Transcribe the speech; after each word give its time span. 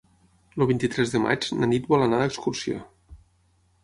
El 0.57 0.63
vint-i-tres 0.69 1.11
de 1.15 1.19
maig 1.25 1.45
na 1.59 1.69
Nit 1.73 1.85
vol 1.91 2.05
anar 2.05 2.21
d'excursió. 2.23 2.81